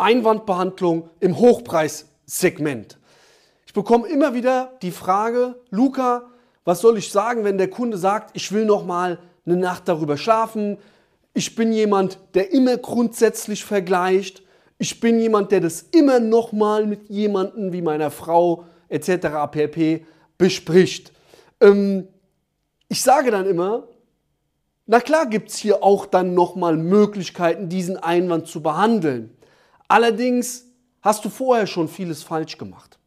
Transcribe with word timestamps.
Einwandbehandlung 0.00 1.10
im 1.20 1.38
Hochpreissegment. 1.38 2.98
Ich 3.66 3.72
bekomme 3.72 4.08
immer 4.08 4.34
wieder 4.34 4.72
die 4.82 4.90
Frage, 4.90 5.54
Luca, 5.70 6.24
was 6.64 6.80
soll 6.80 6.98
ich 6.98 7.10
sagen, 7.10 7.44
wenn 7.44 7.58
der 7.58 7.70
Kunde 7.70 7.98
sagt, 7.98 8.30
ich 8.34 8.50
will 8.52 8.64
noch 8.64 8.84
mal 8.84 9.18
eine 9.46 9.56
Nacht 9.56 9.88
darüber 9.88 10.16
schlafen? 10.16 10.78
Ich 11.34 11.54
bin 11.54 11.72
jemand, 11.72 12.18
der 12.34 12.52
immer 12.52 12.76
grundsätzlich 12.76 13.64
vergleicht. 13.64 14.42
Ich 14.78 15.00
bin 15.00 15.20
jemand, 15.20 15.52
der 15.52 15.60
das 15.60 15.82
immer 15.82 16.20
noch 16.20 16.52
mal 16.52 16.86
mit 16.86 17.08
jemandem 17.08 17.72
wie 17.72 17.82
meiner 17.82 18.10
Frau 18.10 18.64
etc. 18.88 19.28
pp. 19.50 20.04
bespricht. 20.36 21.12
Ähm, 21.60 22.08
ich 22.88 23.02
sage 23.02 23.30
dann 23.30 23.46
immer, 23.46 23.84
na 24.86 24.98
klar 24.98 25.26
gibt 25.26 25.50
es 25.50 25.56
hier 25.56 25.84
auch 25.84 26.06
dann 26.06 26.34
nochmal 26.34 26.76
Möglichkeiten, 26.76 27.68
diesen 27.68 27.96
Einwand 27.96 28.48
zu 28.48 28.62
behandeln. 28.62 29.36
Allerdings 29.90 30.66
hast 31.02 31.24
du 31.24 31.28
vorher 31.28 31.66
schon 31.66 31.88
vieles 31.88 32.22
falsch 32.22 32.58
gemacht. 32.58 32.98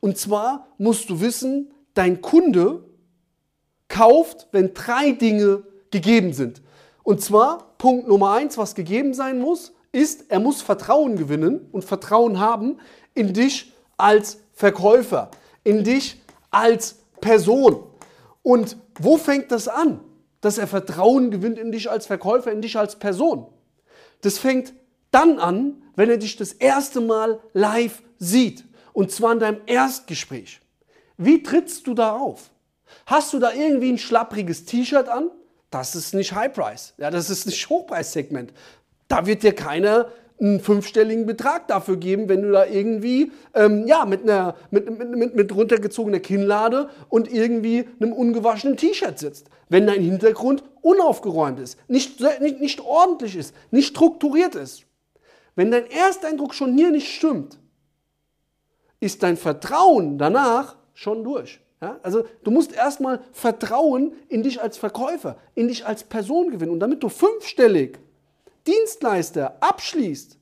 Und 0.00 0.16
zwar 0.18 0.68
musst 0.78 1.10
du 1.10 1.20
wissen, 1.20 1.72
dein 1.94 2.20
Kunde 2.20 2.84
kauft, 3.88 4.48
wenn 4.52 4.74
drei 4.74 5.12
Dinge 5.12 5.64
gegeben 5.90 6.32
sind. 6.32 6.62
Und 7.02 7.22
zwar 7.22 7.74
Punkt 7.78 8.06
Nummer 8.06 8.32
eins, 8.32 8.56
was 8.58 8.74
gegeben 8.74 9.14
sein 9.14 9.40
muss, 9.40 9.72
ist, 9.92 10.30
er 10.30 10.40
muss 10.40 10.62
Vertrauen 10.62 11.16
gewinnen 11.16 11.68
und 11.72 11.84
Vertrauen 11.84 12.38
haben 12.38 12.78
in 13.14 13.32
dich 13.32 13.72
als 13.96 14.38
Verkäufer, 14.52 15.30
in 15.64 15.82
dich 15.82 16.20
als 16.50 16.98
Person. 17.20 17.82
Und 18.42 18.76
wo 19.00 19.16
fängt 19.16 19.50
das 19.50 19.66
an? 19.66 20.00
dass 20.40 20.58
er 20.58 20.66
Vertrauen 20.66 21.30
gewinnt 21.30 21.58
in 21.58 21.72
dich 21.72 21.90
als 21.90 22.06
Verkäufer, 22.06 22.52
in 22.52 22.62
dich 22.62 22.78
als 22.78 22.96
Person. 22.96 23.46
Das 24.20 24.38
fängt 24.38 24.72
dann 25.10 25.38
an, 25.38 25.82
wenn 25.98 26.10
er 26.10 26.16
dich 26.16 26.36
das 26.36 26.52
erste 26.52 27.00
Mal 27.00 27.40
live 27.54 28.02
sieht. 28.20 28.64
Und 28.92 29.10
zwar 29.10 29.32
in 29.32 29.40
deinem 29.40 29.60
Erstgespräch. 29.66 30.60
Wie 31.16 31.42
trittst 31.42 31.88
du 31.88 31.94
da 31.94 32.12
auf? 32.12 32.50
Hast 33.06 33.32
du 33.32 33.40
da 33.40 33.52
irgendwie 33.52 33.90
ein 33.90 33.98
schlappriges 33.98 34.64
T-Shirt 34.64 35.08
an? 35.08 35.28
Das 35.70 35.96
ist 35.96 36.14
nicht 36.14 36.32
High 36.32 36.52
Price. 36.52 36.94
Ja, 36.98 37.10
das 37.10 37.30
ist 37.30 37.46
nicht 37.46 37.68
Hochpreissegment. 37.68 38.52
Da 39.08 39.26
wird 39.26 39.42
dir 39.42 39.52
keiner 39.52 40.12
einen 40.40 40.60
fünfstelligen 40.60 41.26
Betrag 41.26 41.66
dafür 41.66 41.96
geben, 41.96 42.28
wenn 42.28 42.42
du 42.42 42.52
da 42.52 42.64
irgendwie 42.64 43.32
ähm, 43.54 43.88
ja, 43.88 44.04
mit, 44.04 44.22
einer, 44.22 44.54
mit, 44.70 44.88
mit, 44.88 45.16
mit, 45.16 45.34
mit 45.34 45.52
runtergezogener 45.52 46.20
Kinnlade 46.20 46.90
und 47.08 47.28
irgendwie 47.28 47.88
einem 48.00 48.12
ungewaschenen 48.12 48.76
T-Shirt 48.76 49.18
sitzt. 49.18 49.48
Wenn 49.68 49.88
dein 49.88 50.00
Hintergrund 50.00 50.62
unaufgeräumt 50.80 51.58
ist, 51.58 51.76
nicht, 51.88 52.20
nicht, 52.40 52.60
nicht 52.60 52.80
ordentlich 52.82 53.34
ist, 53.34 53.52
nicht 53.72 53.88
strukturiert 53.88 54.54
ist. 54.54 54.84
Wenn 55.58 55.72
dein 55.72 55.90
Ersteindruck 55.90 56.54
schon 56.54 56.76
hier 56.76 56.92
nicht 56.92 57.12
stimmt, 57.12 57.58
ist 59.00 59.24
dein 59.24 59.36
Vertrauen 59.36 60.16
danach 60.16 60.76
schon 60.94 61.24
durch. 61.24 61.58
Ja? 61.82 61.98
Also 62.04 62.22
du 62.44 62.52
musst 62.52 62.72
erstmal 62.72 63.18
Vertrauen 63.32 64.12
in 64.28 64.44
dich 64.44 64.62
als 64.62 64.76
Verkäufer, 64.76 65.36
in 65.56 65.66
dich 65.66 65.84
als 65.84 66.04
Person 66.04 66.52
gewinnen. 66.52 66.70
Und 66.70 66.78
damit 66.78 67.02
du 67.02 67.08
fünfstellig 67.08 67.98
Dienstleister 68.68 69.56
abschließt, 69.58 70.38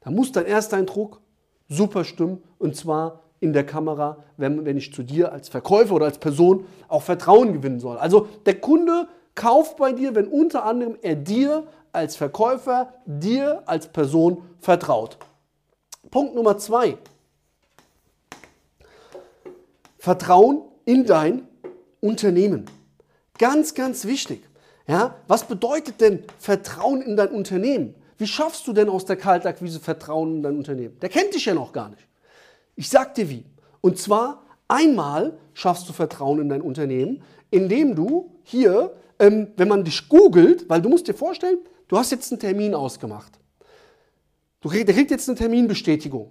dann 0.00 0.14
muss 0.14 0.32
dein 0.32 0.46
Ersteindruck 0.46 1.20
super 1.68 2.02
stimmen 2.02 2.42
und 2.56 2.76
zwar 2.76 3.24
in 3.40 3.52
der 3.52 3.66
Kamera, 3.66 4.24
wenn, 4.38 4.64
wenn 4.64 4.78
ich 4.78 4.94
zu 4.94 5.02
dir 5.02 5.32
als 5.32 5.50
Verkäufer 5.50 5.94
oder 5.94 6.06
als 6.06 6.16
Person 6.16 6.64
auch 6.88 7.02
Vertrauen 7.02 7.52
gewinnen 7.52 7.78
soll. 7.78 7.98
Also 7.98 8.26
der 8.46 8.58
Kunde 8.58 9.06
kauft 9.34 9.76
bei 9.76 9.92
dir, 9.92 10.14
wenn 10.14 10.28
unter 10.28 10.64
anderem 10.64 10.96
er 11.02 11.14
dir 11.14 11.66
als 11.92 12.16
Verkäufer, 12.16 12.94
dir 13.06 13.62
als 13.66 13.88
Person 13.88 14.42
vertraut. 14.58 15.18
Punkt 16.10 16.34
Nummer 16.34 16.58
zwei. 16.58 16.98
Vertrauen 19.98 20.62
in 20.84 21.04
dein 21.04 21.46
Unternehmen. 22.00 22.66
Ganz, 23.38 23.74
ganz 23.74 24.04
wichtig. 24.04 24.42
Ja, 24.86 25.16
was 25.26 25.46
bedeutet 25.46 26.00
denn 26.00 26.24
Vertrauen 26.38 27.02
in 27.02 27.16
dein 27.16 27.28
Unternehmen? 27.28 27.94
Wie 28.16 28.26
schaffst 28.26 28.66
du 28.66 28.72
denn 28.72 28.88
aus 28.88 29.04
der 29.04 29.16
Kaltakquise 29.16 29.80
Vertrauen 29.80 30.36
in 30.36 30.42
dein 30.42 30.56
Unternehmen? 30.56 30.98
Der 31.00 31.08
kennt 31.08 31.34
dich 31.34 31.44
ja 31.44 31.54
noch 31.54 31.72
gar 31.72 31.90
nicht. 31.90 32.06
Ich 32.74 32.88
sag 32.88 33.14
dir 33.14 33.28
wie. 33.28 33.44
Und 33.80 33.98
zwar 33.98 34.42
einmal 34.66 35.36
schaffst 35.52 35.88
du 35.88 35.92
Vertrauen 35.92 36.40
in 36.40 36.48
dein 36.48 36.62
Unternehmen, 36.62 37.22
indem 37.50 37.94
du 37.94 38.30
hier, 38.42 38.92
ähm, 39.18 39.48
wenn 39.56 39.68
man 39.68 39.84
dich 39.84 40.08
googelt, 40.08 40.68
weil 40.68 40.80
du 40.82 40.88
musst 40.88 41.06
dir 41.06 41.14
vorstellen, 41.14 41.58
du 41.88 41.98
hast 41.98 42.10
jetzt 42.10 42.30
einen 42.32 42.40
Termin 42.40 42.74
ausgemacht. 42.74 43.38
Du 44.60 44.68
kriegt 44.68 45.10
jetzt 45.10 45.28
eine 45.28 45.38
Terminbestätigung. 45.38 46.30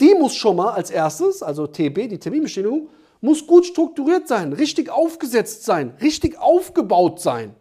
Die 0.00 0.14
muss 0.14 0.34
schon 0.34 0.56
mal 0.56 0.70
als 0.70 0.90
erstes, 0.90 1.42
also 1.42 1.66
TB, 1.66 2.08
die 2.08 2.18
Terminbestätigung, 2.18 2.88
muss 3.20 3.46
gut 3.46 3.66
strukturiert 3.66 4.28
sein, 4.28 4.52
richtig 4.52 4.88
aufgesetzt 4.88 5.64
sein, 5.64 5.94
richtig 6.00 6.38
aufgebaut 6.38 7.20
sein. 7.20 7.54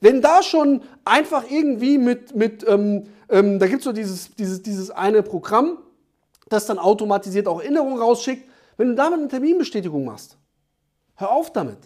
Wenn 0.00 0.22
da 0.22 0.42
schon 0.42 0.82
einfach 1.04 1.50
irgendwie 1.50 1.98
mit, 1.98 2.34
mit 2.34 2.66
ähm, 2.66 3.04
ähm, 3.28 3.58
da 3.58 3.66
gibt 3.66 3.80
es 3.80 3.84
so 3.84 3.92
dieses, 3.92 4.34
dieses, 4.34 4.62
dieses 4.62 4.90
eine 4.90 5.22
Programm, 5.22 5.78
das 6.48 6.66
dann 6.66 6.78
automatisiert 6.78 7.48
auch 7.48 7.60
Erinnerungen 7.60 7.98
rausschickt, 7.98 8.48
wenn 8.76 8.88
du 8.88 8.94
damit 8.94 9.18
eine 9.20 9.28
Terminbestätigung 9.28 10.04
machst, 10.04 10.36
hör 11.16 11.30
auf 11.30 11.52
damit. 11.52 11.78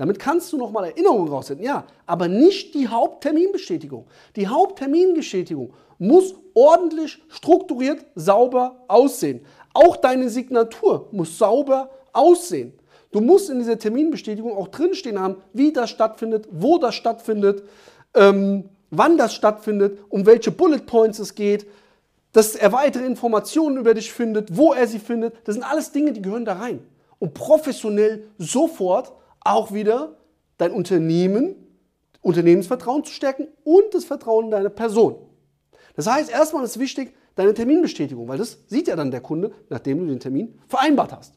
Damit 0.00 0.18
kannst 0.18 0.50
du 0.50 0.56
nochmal 0.56 0.86
Erinnerungen 0.86 1.28
raussenden, 1.28 1.62
ja, 1.62 1.84
aber 2.06 2.26
nicht 2.26 2.72
die 2.72 2.88
Hauptterminbestätigung. 2.88 4.06
Die 4.34 4.48
Hauptterminbestätigung 4.48 5.74
muss 5.98 6.36
ordentlich, 6.54 7.22
strukturiert, 7.28 8.06
sauber 8.14 8.82
aussehen. 8.88 9.44
Auch 9.74 9.98
deine 9.98 10.30
Signatur 10.30 11.10
muss 11.12 11.36
sauber 11.36 11.90
aussehen. 12.14 12.72
Du 13.12 13.20
musst 13.20 13.50
in 13.50 13.58
dieser 13.58 13.78
Terminbestätigung 13.78 14.56
auch 14.56 14.68
drinstehen 14.68 15.20
haben, 15.20 15.36
wie 15.52 15.70
das 15.70 15.90
stattfindet, 15.90 16.48
wo 16.50 16.78
das 16.78 16.94
stattfindet, 16.94 17.62
ähm, 18.14 18.70
wann 18.90 19.18
das 19.18 19.34
stattfindet, 19.34 19.98
um 20.08 20.24
welche 20.24 20.50
Bullet 20.50 20.86
Points 20.86 21.18
es 21.18 21.34
geht, 21.34 21.66
dass 22.32 22.56
er 22.56 22.72
weitere 22.72 23.04
Informationen 23.04 23.76
über 23.76 23.92
dich 23.92 24.10
findet, 24.10 24.56
wo 24.56 24.72
er 24.72 24.86
sie 24.86 24.98
findet. 24.98 25.34
Das 25.44 25.56
sind 25.56 25.62
alles 25.62 25.92
Dinge, 25.92 26.14
die 26.14 26.22
gehören 26.22 26.46
da 26.46 26.54
rein. 26.54 26.86
Um 27.18 27.34
professionell 27.34 28.24
sofort 28.38 29.12
auch 29.40 29.72
wieder 29.72 30.16
dein 30.58 30.72
Unternehmen, 30.72 31.56
Unternehmensvertrauen 32.22 33.04
zu 33.04 33.12
stärken 33.12 33.48
und 33.64 33.92
das 33.92 34.04
Vertrauen 34.04 34.46
in 34.46 34.50
deine 34.50 34.70
Person. 34.70 35.16
Das 35.96 36.06
heißt, 36.06 36.30
erstmal 36.30 36.64
ist 36.64 36.78
wichtig 36.78 37.14
deine 37.34 37.54
Terminbestätigung, 37.54 38.28
weil 38.28 38.38
das 38.38 38.58
sieht 38.66 38.88
ja 38.88 38.96
dann 38.96 39.10
der 39.10 39.20
Kunde, 39.20 39.52
nachdem 39.68 40.00
du 40.00 40.06
den 40.06 40.20
Termin 40.20 40.58
vereinbart 40.68 41.12
hast. 41.12 41.34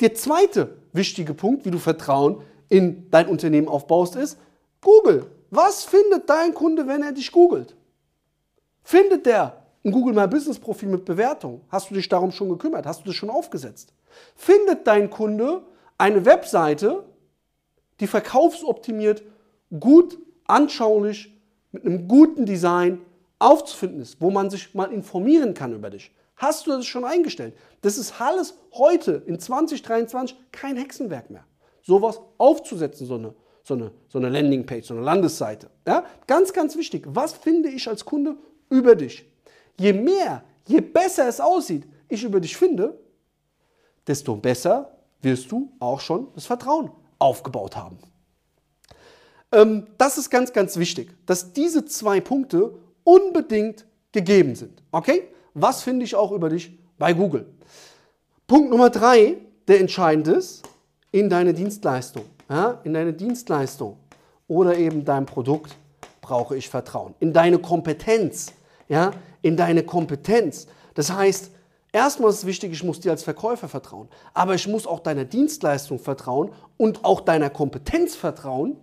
Der 0.00 0.14
zweite 0.14 0.76
wichtige 0.92 1.34
Punkt, 1.34 1.64
wie 1.64 1.70
du 1.70 1.78
Vertrauen 1.78 2.42
in 2.68 3.10
dein 3.10 3.28
Unternehmen 3.28 3.68
aufbaust, 3.68 4.16
ist 4.16 4.38
Google. 4.80 5.26
Was 5.50 5.84
findet 5.84 6.28
dein 6.28 6.54
Kunde, 6.54 6.88
wenn 6.88 7.02
er 7.02 7.12
dich 7.12 7.30
googelt? 7.30 7.76
Findet 8.82 9.26
der 9.26 9.64
ein 9.84 9.92
Google 9.92 10.14
My 10.14 10.26
Business 10.26 10.58
Profil 10.58 10.88
mit 10.88 11.04
Bewertung? 11.04 11.60
Hast 11.68 11.90
du 11.90 11.94
dich 11.94 12.08
darum 12.08 12.32
schon 12.32 12.48
gekümmert? 12.48 12.86
Hast 12.86 13.02
du 13.02 13.06
das 13.06 13.14
schon 13.14 13.30
aufgesetzt? 13.30 13.92
Findet 14.34 14.86
dein 14.86 15.10
Kunde 15.10 15.62
eine 15.98 16.24
Webseite, 16.24 17.04
die 18.00 18.06
verkaufsoptimiert, 18.06 19.22
gut, 19.78 20.18
anschaulich, 20.46 21.32
mit 21.72 21.84
einem 21.84 22.06
guten 22.08 22.46
Design 22.46 23.00
aufzufinden 23.38 24.00
ist, 24.00 24.20
wo 24.20 24.30
man 24.30 24.48
sich 24.48 24.74
mal 24.74 24.92
informieren 24.92 25.54
kann 25.54 25.72
über 25.72 25.90
dich? 25.90 26.12
Hast 26.36 26.66
du 26.66 26.70
das 26.70 26.86
schon 26.86 27.04
eingestellt? 27.04 27.54
Das 27.82 27.98
ist 27.98 28.20
alles 28.20 28.54
heute 28.72 29.22
in 29.26 29.38
2023 29.38 30.36
kein 30.52 30.76
Hexenwerk 30.76 31.30
mehr. 31.30 31.44
Sowas 31.82 32.20
aufzusetzen, 32.38 33.06
so 33.06 33.14
eine, 33.16 33.34
so 33.62 33.74
eine, 33.74 33.90
so 34.08 34.18
eine 34.18 34.28
Landingpage, 34.28 34.86
so 34.86 34.94
eine 34.94 35.02
Landesseite. 35.02 35.70
Ja? 35.86 36.04
Ganz, 36.26 36.52
ganz 36.52 36.76
wichtig. 36.76 37.04
Was 37.08 37.32
finde 37.32 37.68
ich 37.68 37.86
als 37.88 38.04
Kunde 38.04 38.36
über 38.70 38.94
dich? 38.94 39.24
Je 39.78 39.92
mehr, 39.92 40.44
je 40.66 40.80
besser 40.80 41.28
es 41.28 41.40
aussieht, 41.40 41.86
ich 42.08 42.22
über 42.24 42.40
dich 42.40 42.56
finde, 42.56 42.98
desto 44.06 44.36
besser 44.36 44.96
wirst 45.22 45.50
du 45.50 45.72
auch 45.80 46.00
schon 46.00 46.28
das 46.34 46.46
Vertrauen 46.46 46.90
aufgebaut 47.18 47.76
haben. 47.76 47.98
Ähm, 49.52 49.86
das 49.98 50.18
ist 50.18 50.30
ganz, 50.30 50.52
ganz 50.52 50.76
wichtig, 50.76 51.14
dass 51.26 51.52
diese 51.52 51.84
zwei 51.84 52.20
Punkte 52.20 52.78
unbedingt 53.04 53.86
gegeben 54.12 54.54
sind. 54.54 54.82
Okay? 54.92 55.28
was 55.54 55.82
finde 55.82 56.04
ich 56.04 56.14
auch 56.14 56.32
über 56.32 56.50
dich 56.50 56.76
bei 56.98 57.12
Google. 57.12 57.46
Punkt 58.46 58.70
Nummer 58.70 58.90
drei, 58.90 59.38
der 59.66 59.80
entscheidend 59.80 60.28
ist, 60.28 60.64
in 61.12 61.30
deine 61.30 61.54
Dienstleistung. 61.54 62.24
Ja, 62.50 62.80
in 62.84 62.92
deine 62.92 63.14
Dienstleistung 63.14 63.96
oder 64.48 64.76
eben 64.76 65.04
dein 65.04 65.24
Produkt 65.24 65.74
brauche 66.20 66.56
ich 66.56 66.68
Vertrauen. 66.68 67.14
In 67.20 67.32
deine 67.32 67.58
Kompetenz. 67.58 68.52
Ja, 68.88 69.12
in 69.40 69.56
deine 69.56 69.82
Kompetenz. 69.82 70.66
Das 70.92 71.10
heißt, 71.10 71.50
erstmal 71.94 72.30
ist 72.30 72.38
es 72.38 72.46
wichtig, 72.46 72.72
ich 72.72 72.84
muss 72.84 73.00
dir 73.00 73.12
als 73.12 73.22
Verkäufer 73.22 73.68
vertrauen. 73.68 74.08
Aber 74.34 74.54
ich 74.54 74.68
muss 74.68 74.86
auch 74.86 75.00
deiner 75.00 75.24
Dienstleistung 75.24 75.98
vertrauen 75.98 76.52
und 76.76 77.04
auch 77.04 77.22
deiner 77.22 77.48
Kompetenz 77.48 78.16
vertrauen, 78.16 78.76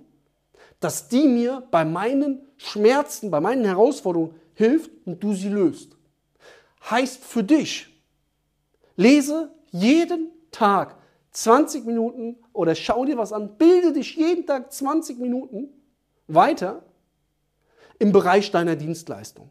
dass 0.80 1.10
die 1.10 1.28
mir 1.28 1.68
bei 1.70 1.86
meinen 1.86 2.48
Schmerzen, 2.58 3.30
bei 3.30 3.40
meinen 3.40 3.66
Herausforderungen 3.66 4.34
hilft 4.54 4.90
und 5.06 5.24
du 5.24 5.34
sie 5.34 5.50
löst. 5.50 5.96
heißt 6.90 7.24
für 7.24 7.44
dich, 7.44 7.90
lese 8.96 9.52
jeden 9.70 10.32
Tag 10.52 10.98
20 11.32 11.86
Minuten 11.86 12.38
oder 12.54 12.74
schau 12.74 13.06
dir 13.06 13.18
was 13.18 13.32
an, 13.32 13.58
bilde 13.58 13.94
dich 13.94 14.16
jeden 14.16 14.48
Tag 14.48 14.72
20 14.74 15.20
Minuten 15.20 15.70
weiter 16.28 16.84
im 18.00 18.12
Bereich 18.12 18.50
deiner 18.50 18.76
Dienstleistung. 18.76 19.50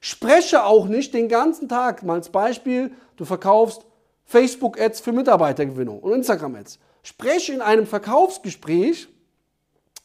Spreche 0.00 0.64
auch 0.64 0.86
nicht 0.86 1.12
den 1.12 1.28
ganzen 1.28 1.68
Tag, 1.68 2.02
mal 2.02 2.14
als 2.14 2.30
Beispiel, 2.30 2.92
du 3.16 3.24
verkaufst 3.26 3.84
Facebook-Ads 4.24 5.00
für 5.00 5.12
Mitarbeitergewinnung 5.12 6.00
und 6.00 6.12
Instagram-Ads. 6.12 6.78
Spreche 7.02 7.52
in 7.52 7.60
einem 7.60 7.86
Verkaufsgespräch, 7.86 9.08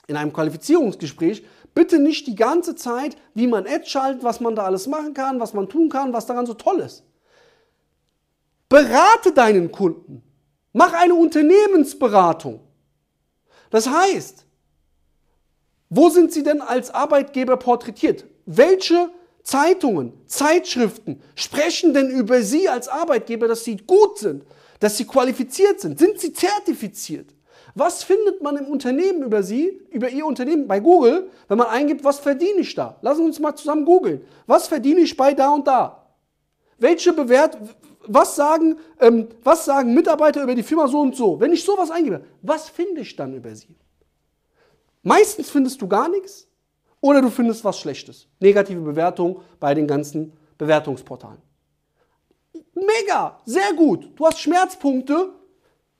in 0.07 0.18
einem 0.18 0.33
Qualifizierungsgespräch, 0.33 1.45
bitte 1.74 2.00
nicht 2.00 2.27
die 2.27 2.36
ganze 2.36 2.75
Zeit, 2.75 3.15
wie 3.33 3.47
man 3.47 3.65
Ads 3.65 3.89
schaltet, 3.89 4.24
was 4.24 4.39
man 4.42 4.56
da 4.56 4.63
alles 4.65 4.88
machen 4.88 5.13
kann, 5.13 5.39
was 5.39 5.53
man 5.53 5.69
tun 5.69 5.89
kann, 5.89 6.12
was 6.12 6.25
daran 6.25 6.45
so 6.45 6.53
toll 6.53 6.80
ist. 6.80 7.03
Berate 8.68 9.31
deinen 9.31 9.71
Kunden. 9.71 10.24
Mach 10.74 10.91
eine 10.94 11.15
Unternehmensberatung. 11.15 12.59
Das 13.69 13.88
heißt, 13.88 14.45
wo 15.89 16.09
sind 16.09 16.33
Sie 16.33 16.44
denn 16.44 16.62
als 16.62 16.91
Arbeitgeber 16.91 17.57
porträtiert? 17.57 18.25
Welche 18.45 19.09
Zeitungen, 19.45 20.12
Zeitschriften 20.25 21.21
sprechen 21.36 21.94
denn 21.94 22.09
über 22.09 22.42
Sie 22.42 22.68
als 22.68 22.88
Arbeitgeber, 22.88 23.47
dass 23.47 23.63
Sie 23.63 23.77
gut 23.77 24.18
sind, 24.18 24.44
dass 24.80 24.97
Sie 24.97 25.06
qualifiziert 25.06 25.80
sind? 25.80 26.00
Sind 26.00 26.19
Sie 26.19 26.33
zertifiziert? 26.33 27.30
Was 27.75 28.03
findet 28.03 28.42
man 28.42 28.57
im 28.57 28.65
Unternehmen 28.65 29.21
über 29.21 29.44
Sie, 29.44 29.81
über 29.92 30.09
Ihr 30.09 30.25
Unternehmen 30.25 30.68
bei 30.68 30.80
Google, 30.80 31.30
wenn 31.47 31.59
man 31.59 31.68
eingibt, 31.68 32.03
was 32.03 32.18
verdiene 32.18 32.62
ich 32.62 32.74
da? 32.74 32.97
Lassen 33.03 33.19
Sie 33.19 33.25
uns 33.27 33.39
mal 33.39 33.56
zusammen 33.56 33.86
googeln. 33.86 34.25
Was 34.47 34.68
verdiene 34.68 35.01
ich 35.01 35.15
bei 35.15 35.36
da 35.36 35.53
und 35.53 35.68
da? 35.68 36.07
Welche 36.80 37.13
Bewert, 37.13 37.56
was 38.07 38.36
sagen, 38.36 38.80
ähm, 39.00 39.27
was 39.44 39.65
sagen 39.65 39.94
Mitarbeiter 39.94 40.41
über 40.41 40.56
die 40.56 40.63
Firma 40.63 40.88
so 40.88 41.01
und 41.01 41.15
so? 41.15 41.39
Wenn 41.39 41.53
ich 41.53 41.63
sowas 41.63 41.91
eingebe, 41.91 42.25
was 42.41 42.68
finde 42.69 43.01
ich 43.01 43.15
dann 43.15 43.36
über 43.36 43.53
Sie? 43.53 43.75
Meistens 45.03 45.51
findest 45.51 45.80
du 45.83 45.88
gar 45.88 46.09
nichts 46.09 46.48
oder 47.05 47.21
du 47.21 47.29
findest 47.29 47.63
was 47.63 47.79
Schlechtes. 47.79 48.27
Negative 48.39 48.81
Bewertung 48.81 49.41
bei 49.59 49.75
den 49.75 49.85
ganzen 49.85 50.33
Bewertungsportalen. 50.57 51.37
Mega, 52.73 53.39
sehr 53.45 53.73
gut. 53.77 54.09
Du 54.15 54.25
hast 54.25 54.39
Schmerzpunkte, 54.39 55.29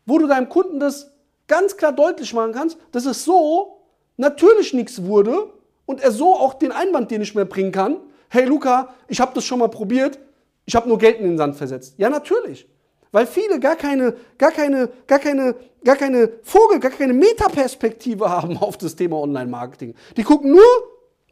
wo 0.08 0.18
du 0.18 0.26
deinem 0.26 0.50
Kunden 0.50 0.80
das 0.80 1.12
ganz 1.48 1.78
klar 1.78 1.92
deutlich 1.92 2.34
machen 2.34 2.54
kannst, 2.54 2.80
dass 2.92 3.06
es 3.06 3.24
so 3.24 3.84
natürlich 4.18 4.74
nichts 4.74 5.04
wurde 5.04 5.54
und 5.86 6.02
er 6.02 6.10
so 6.10 6.34
auch 6.34 6.56
den 6.56 6.72
Einwand 6.72 7.12
dir 7.12 7.20
nicht 7.20 7.36
mehr 7.36 7.46
bringen 7.46 7.72
kann. 7.72 7.98
Hey 8.30 8.46
Luca, 8.46 8.96
ich 9.08 9.22
habe 9.22 9.32
das 9.36 9.46
schon 9.46 9.60
mal 9.60 9.70
probiert, 9.70 10.18
ich 10.66 10.76
habe 10.76 10.90
nur 10.90 10.98
Geld 10.98 11.20
in 11.20 11.26
den 11.26 11.38
Sand 11.38 11.56
versetzt. 11.56 11.94
Ja, 12.00 12.10
natürlich. 12.10 12.68
Weil 13.12 13.28
viele 13.28 13.60
gar 13.60 13.76
keine, 13.76 14.16
gar 14.40 14.52
keine, 14.52 14.90
gar 15.06 15.20
keine, 15.20 15.56
gar 15.84 15.96
keine 15.98 16.32
Vogel, 16.42 16.80
gar 16.80 16.90
keine 16.90 17.14
Metaperspektive 17.14 18.28
haben 18.30 18.58
auf 18.58 18.78
das 18.78 18.96
Thema 18.96 19.18
Online-Marketing. 19.20 19.94
Die 20.18 20.24
gucken 20.24 20.52
nur, 20.52 20.64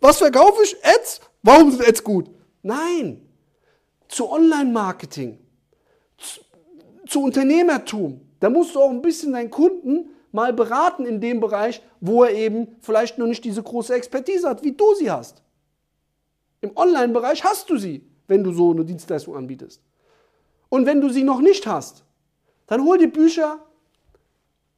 was 0.04 0.18
verkaufe 0.18 0.64
ich? 0.64 0.76
Ads? 0.84 1.22
Warum 1.42 1.72
sind 1.72 1.88
Ads 1.88 2.04
gut? 2.04 2.30
Nein. 2.62 3.26
Zu 4.10 4.30
Online-Marketing, 4.30 5.40
zu, 6.18 6.42
zu 7.08 7.24
Unternehmertum. 7.24 8.20
Da 8.42 8.50
musst 8.50 8.76
du 8.76 8.82
auch 8.82 8.90
ein 8.90 9.02
bisschen 9.02 9.32
deinen 9.32 9.50
Kunden 9.50 10.10
mal 10.34 10.52
beraten 10.52 11.06
in 11.06 11.22
dem 11.22 11.40
Bereich, 11.40 11.82
wo 12.02 12.26
er 12.26 12.34
eben 12.34 12.76
vielleicht 12.82 13.18
noch 13.18 13.28
nicht 13.28 13.46
diese 13.46 13.64
große 13.64 13.94
Expertise 13.94 14.50
hat, 14.50 14.62
wie 14.64 14.74
du 14.74 14.94
sie 14.96 15.10
hast. 15.10 15.42
Im 16.60 16.76
Online-Bereich 16.76 17.44
hast 17.46 17.70
du 17.70 17.78
sie, 17.78 18.06
wenn 18.28 18.44
du 18.44 18.52
so 18.52 18.72
eine 18.72 18.84
Dienstleistung 18.84 19.38
anbietest. 19.38 19.82
Und 20.68 20.86
wenn 20.86 21.00
du 21.00 21.10
sie 21.10 21.24
noch 21.24 21.40
nicht 21.40 21.66
hast, 21.66 22.04
dann 22.68 22.84
hol 22.84 22.98
dir 22.98 23.12
Bücher, 23.12 23.60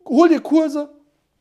hol 0.05 0.29
dir 0.29 0.41
Kurse, 0.41 0.89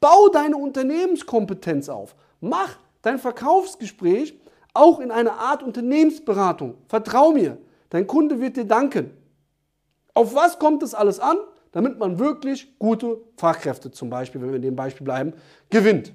bau 0.01 0.29
deine 0.31 0.57
Unternehmenskompetenz 0.57 1.91
auf. 1.91 2.15
Mach 2.41 2.79
dein 3.05 3.19
Verkaufsgespräch 3.19 4.39
auch 4.73 4.99
in 4.99 5.11
einer 5.11 5.39
Art 5.39 5.63
Unternehmensberatung. 5.63 6.75
Vertrau 6.89 7.31
mir, 7.31 7.59
dein 7.91 8.07
Kunde 8.07 8.41
wird 8.41 8.57
dir 8.57 8.65
danken. 8.65 9.11
Auf 10.15 10.35
was 10.35 10.59
kommt 10.59 10.83
es 10.83 10.95
alles 10.95 11.21
an? 11.21 11.37
Damit 11.73 11.99
man 11.99 12.19
wirklich 12.19 12.79
gute 12.79 13.21
Fachkräfte 13.37 13.91
zum 13.91 14.09
Beispiel, 14.09 14.41
wenn 14.41 14.51
wir 14.51 14.57
in 14.57 14.63
dem 14.63 14.77
Beispiel 14.77 15.05
bleiben, 15.05 15.33
gewinnt. 15.71 16.13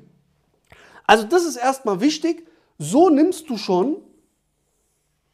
Also 1.05 1.25
das 1.25 1.45
ist 1.45 1.57
erstmal 1.57 2.01
wichtig. 2.01 2.47
So 2.77 3.09
nimmst 3.09 3.49
du 3.49 3.57
schon 3.57 3.97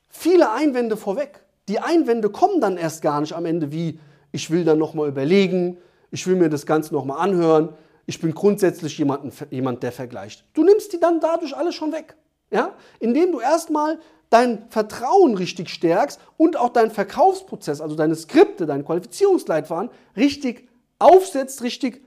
viele 0.10 0.52
Einwände 0.52 0.98
vorweg. 0.98 1.44
Die 1.68 1.80
Einwände 1.80 2.30
kommen 2.30 2.60
dann 2.60 2.78
erst 2.78 3.02
gar 3.02 3.22
nicht 3.22 3.34
am 3.34 3.46
Ende 3.46 3.72
wie, 3.72 4.00
ich 4.32 4.50
will 4.50 4.66
dann 4.66 4.80
nochmal 4.80 5.08
überlegen, 5.08 5.78
ich 6.12 6.26
will 6.28 6.36
mir 6.36 6.50
das 6.50 6.66
Ganze 6.66 6.94
nochmal 6.94 7.20
anhören, 7.20 7.70
ich 8.06 8.20
bin 8.20 8.34
grundsätzlich 8.34 8.98
jemand, 8.98 9.34
jemand, 9.50 9.84
der 9.84 9.92
vergleicht. 9.92 10.46
Du 10.54 10.64
nimmst 10.64 10.94
die 10.94 11.00
dann 11.00 11.20
dadurch 11.20 11.56
alles 11.56 11.76
schon 11.76 11.92
weg. 11.92 12.16
Ja? 12.52 12.76
Indem 13.00 13.32
du 13.32 13.40
erstmal 13.40 14.00
dein 14.30 14.70
Vertrauen 14.70 15.36
richtig 15.36 15.70
stärkst 15.70 16.20
und 16.38 16.58
auch 16.58 16.70
deinen 16.70 16.92
Verkaufsprozess, 16.92 17.82
also 17.82 17.96
deine 17.96 18.16
Skripte, 18.16 18.66
deinen 18.66 18.86
Qualifizierungsleitfaden 18.86 19.90
richtig 20.16 20.70
aufsetzt, 21.00 21.64
richtig, 21.64 22.04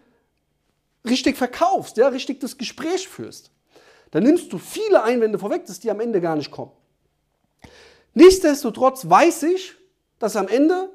richtig 1.08 1.36
verkaufst, 1.36 1.96
ja? 1.96 2.08
richtig 2.08 2.40
das 2.40 2.58
Gespräch 2.58 3.08
führst. 3.08 3.50
Dann 4.10 4.22
nimmst 4.22 4.52
du 4.52 4.58
viele 4.58 5.02
Einwände 5.02 5.38
vorweg, 5.38 5.66
dass 5.66 5.80
die 5.80 5.90
am 5.90 6.00
Ende 6.00 6.20
gar 6.20 6.36
nicht 6.36 6.50
kommen. 6.50 6.72
Nichtsdestotrotz 8.14 9.08
weiß 9.08 9.44
ich, 9.44 9.74
dass 10.18 10.36
am 10.36 10.48
Ende, 10.48 10.90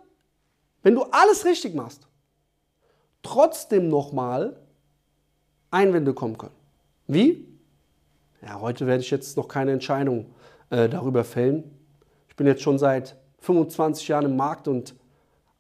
wenn 0.82 0.96
du 0.96 1.04
alles 1.04 1.46
richtig 1.46 1.76
machst, 1.76 2.08
trotzdem 3.22 3.88
nochmal 3.90 4.60
Einwände 5.74 6.14
kommen 6.14 6.38
können. 6.38 6.54
Wie? 7.08 7.48
Ja, 8.42 8.62
heute 8.62 8.88
werde 8.88 9.02
ich 9.02 9.12
jetzt 9.12 9.38
noch 9.38 9.48
keine 9.48 9.72
Entscheidung 9.72 10.28
äh, 10.70 10.88
darüber 10.88 11.24
fällen. 11.24 11.64
Ich 12.30 12.36
bin 12.36 12.48
jetzt 12.48 12.62
schon 12.62 12.78
seit 12.78 13.16
25 13.40 14.08
Jahren 14.08 14.26
im 14.26 14.36
Markt 14.36 14.68
und 14.68 14.96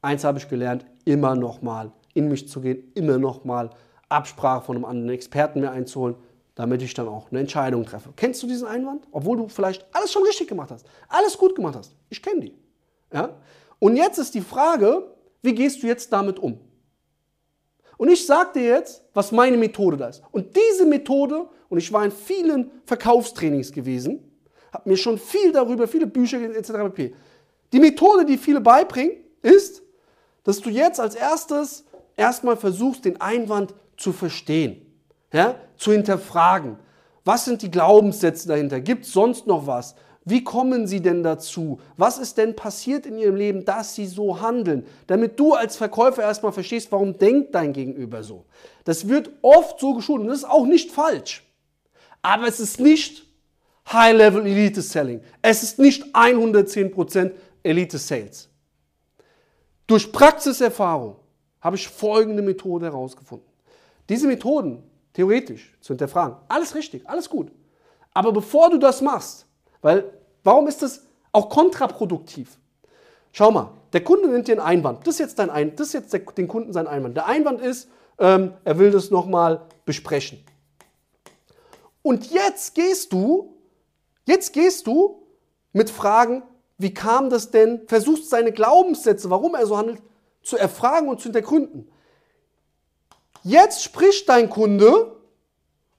eins 0.01 0.24
habe 0.24 0.38
ich 0.38 0.48
gelernt, 0.48 0.86
immer 1.06 1.36
nochmal 1.36 1.92
in 2.13 2.27
mich 2.27 2.48
zu 2.48 2.62
gehen, 2.62 2.92
immer 2.94 3.18
nochmal 3.18 3.71
Absprache 4.10 4.65
von 4.65 4.75
einem 4.75 4.86
anderen 4.86 5.10
Experten 5.10 5.60
mir 5.62 5.71
einzuholen, 5.71 6.15
damit 6.56 6.81
ich 6.83 6.94
dann 6.94 7.07
auch 7.07 7.31
eine 7.31 7.39
Entscheidung 7.39 7.86
treffe. 7.86 8.10
Kennst 8.15 8.44
du 8.44 8.48
diesen 8.48 8.68
Einwand? 8.68 9.07
Obwohl 9.12 9.38
du 9.38 9.48
vielleicht 9.48 9.86
alles 9.94 10.12
schon 10.12 10.24
richtig 10.24 10.48
gemacht 10.48 10.69
hast, 10.71 10.86
alles 11.10 11.38
gut 11.38 11.56
gemacht 11.56 11.75
hast. 11.75 11.95
Ich 12.10 12.21
kenne 12.21 12.42
die. 12.42 12.54
Ja? 13.12 13.30
Und 13.80 13.95
jetzt 13.95 14.20
ist 14.20 14.36
die 14.36 14.41
Frage, 14.41 15.03
wie 15.41 15.55
gehst 15.55 15.82
du 15.82 15.88
jetzt 15.88 16.13
damit 16.13 16.38
um? 16.39 16.60
Und 17.97 18.09
ich 18.09 18.25
sage 18.25 18.51
dir 18.55 18.63
jetzt, 18.63 19.03
was 19.13 19.31
meine 19.31 19.57
Methode 19.57 19.97
da 19.97 20.07
ist. 20.07 20.23
Und 20.31 20.55
diese 20.55 20.85
Methode, 20.85 21.47
und 21.69 21.77
ich 21.77 21.91
war 21.91 22.03
in 22.03 22.12
vielen 22.12 22.71
Verkaufstrainings 22.85 23.71
gewesen, 23.71 24.19
habe 24.71 24.89
mir 24.89 24.97
schon 24.97 25.17
viel 25.17 25.51
darüber, 25.51 25.88
viele 25.88 26.07
Bücher 26.07 26.41
etc. 26.41 26.71
pp. 26.71 27.15
Die 27.71 27.79
Methode, 27.79 28.25
die 28.25 28.38
viele 28.38 28.62
beibringen, 28.62 29.17
ist, 29.41 29.83
dass 30.43 30.59
du 30.59 30.69
jetzt 30.69 31.00
als 31.00 31.15
erstes 31.15 31.85
erstmal 32.17 32.57
versuchst, 32.57 33.05
den 33.05 33.21
Einwand 33.21 33.73
zu 33.97 34.12
verstehen, 34.12 34.85
ja, 35.31 35.55
zu 35.77 35.91
hinterfragen. 35.91 36.77
Was 37.25 37.45
sind 37.45 37.62
die 37.62 37.71
Glaubenssätze 37.71 38.47
dahinter? 38.47 38.81
Gibt 38.81 39.05
es 39.05 39.13
sonst 39.13 39.47
noch 39.47 39.65
was? 39.65 39.95
Wie 40.25 40.44
kommen 40.44 40.88
sie 40.88 41.01
denn 41.01 41.22
dazu? 41.22 41.80
Was 41.98 42.18
ist 42.18 42.38
denn 42.38 42.56
passiert 42.56 43.06
in 43.06 43.18
ihrem 43.18 43.36
Leben, 43.36 43.65
dass 43.65 43.96
sie 43.96 44.06
so 44.06 44.39
handeln? 44.39 44.86
Damit 45.08 45.39
du 45.39 45.53
als 45.53 45.75
Verkäufer 45.75 46.22
erstmal 46.22 46.53
verstehst, 46.53 46.92
warum 46.92 47.18
denkt 47.18 47.53
dein 47.53 47.74
Gegenüber 47.74 48.24
so. 48.24 48.46
Das 48.86 49.10
wird 49.10 49.32
oft 49.42 49.80
so 49.80 49.94
geschult 49.94 50.22
und 50.22 50.27
das 50.27 50.39
ist 50.39 50.50
auch 50.50 50.65
nicht 50.65 50.92
falsch. 50.92 51.44
Aber 52.22 52.48
es 52.48 52.60
ist 52.60 52.80
nicht 52.80 53.25
High-Level 53.92 54.46
Elite 54.46 54.82
Selling. 54.82 55.22
Es 55.42 55.62
ist 55.62 55.77
nicht 55.77 56.15
110% 56.15 57.32
Elite 57.63 57.98
Sales. 57.98 58.50
Durch 59.88 60.10
Praxiserfahrung 60.12 61.18
habe 61.60 61.75
ich 61.75 61.88
folgende 61.88 62.42
Methode 62.42 62.86
herausgefunden. 62.86 63.48
Diese 64.08 64.27
Methoden, 64.27 64.84
theoretisch 65.12 65.77
zu 65.82 65.94
hinterfragen, 65.94 66.38
alles 66.48 66.75
richtig, 66.75 67.08
alles 67.10 67.30
gut. 67.30 67.51
Aber 68.13 68.32
bevor 68.32 68.70
du 68.70 68.77
das 68.77 69.01
machst, 69.01 69.46
weil, 69.83 70.11
warum 70.43 70.67
ist 70.67 70.81
das 70.81 71.03
auch 71.31 71.49
kontraproduktiv? 71.49 72.57
Schau 73.31 73.51
mal, 73.51 73.71
der 73.93 74.03
Kunde 74.03 74.27
nennt 74.27 74.47
dir 74.47 74.53
einen 74.53 74.61
Einwand. 74.61 75.05
Das 75.05 75.15
ist 75.15 75.19
jetzt, 75.19 75.39
dein 75.39 75.49
Ein 75.51 75.75
das 75.75 75.87
ist 75.87 75.93
jetzt 75.93 76.13
der, 76.13 76.21
den 76.21 76.47
Kunden 76.47 76.73
sein 76.73 76.87
Einwand. 76.87 77.15
Der 77.15 77.27
Einwand 77.27 77.61
ist, 77.61 77.89
ähm, 78.17 78.53
er 78.63 78.79
will 78.79 78.91
das 78.91 79.11
nochmal 79.11 79.65
besprechen. 79.85 80.43
Und 82.01 82.31
jetzt 82.31 82.75
gehst 82.75 83.13
du, 83.13 83.55
jetzt 84.25 84.53
gehst 84.53 84.87
du 84.87 85.23
mit 85.71 85.89
Fragen, 85.89 86.43
wie 86.77 86.93
kam 86.93 87.29
das 87.29 87.51
denn, 87.51 87.87
versuchst 87.87 88.29
seine 88.29 88.51
Glaubenssätze, 88.51 89.29
warum 89.29 89.55
er 89.55 89.65
so 89.65 89.77
handelt, 89.77 90.01
zu 90.41 90.57
erfragen 90.57 91.07
und 91.07 91.19
zu 91.19 91.23
hintergründen. 91.23 91.89
Jetzt 93.43 93.83
spricht 93.83 94.27
dein 94.29 94.49
Kunde 94.49 95.12